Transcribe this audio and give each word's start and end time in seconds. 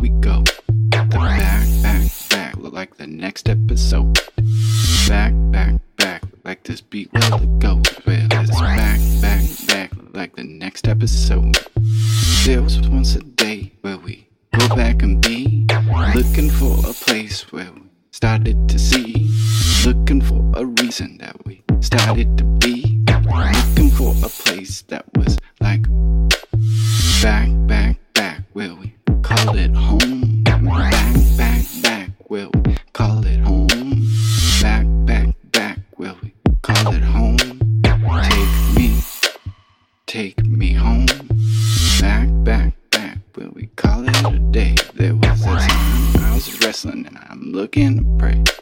we 0.00 0.08
go. 0.08 0.42
Back, 0.90 1.08
back, 1.82 2.10
back, 2.30 2.56
look 2.56 2.72
like 2.72 2.96
the 2.96 3.06
next 3.06 3.48
episode. 3.48 4.18
Back, 5.08 5.32
back, 5.50 5.74
back, 5.96 6.22
like 6.44 6.62
this 6.62 6.80
beat 6.80 7.12
will 7.12 7.38
go. 7.58 7.82
Well, 8.06 8.26
it's 8.30 8.50
back, 8.50 9.00
back, 9.20 9.42
back, 9.66 9.90
like 10.12 10.36
the 10.36 10.44
next 10.44 10.86
episode. 10.86 11.58
There 12.44 12.62
was 12.62 12.80
once 12.88 13.16
a 13.16 13.20
day 13.22 13.72
where 13.80 13.98
we 13.98 14.28
go 14.58 14.68
back 14.76 15.02
and 15.02 15.20
be 15.20 15.66
looking 16.14 16.50
for 16.50 16.78
a 16.88 16.92
place 16.92 17.50
where 17.52 17.72
we 17.72 17.82
started 18.12 18.68
to 18.68 18.78
see, 18.78 19.28
looking 19.84 20.20
for 20.20 20.40
a 20.54 20.64
reason 20.64 21.18
that 21.18 21.44
we 21.44 21.62
started 21.80 22.38
to 22.38 22.44
be, 22.44 23.02
looking 23.08 23.90
for 23.90 24.14
a 24.24 24.28
place 24.28 24.82
that 24.82 25.04
was 25.16 25.38
like 25.60 25.82
back, 27.22 27.48
back, 27.66 27.96
back, 28.14 28.42
where 28.52 28.74
we 28.74 28.94
call 29.22 29.56
it 29.56 29.74
home. 29.74 30.29
Wrestling 46.70 47.04
and 47.04 47.18
I'm 47.28 47.50
looking 47.50 47.96
to 47.98 48.16
pray. 48.16 48.59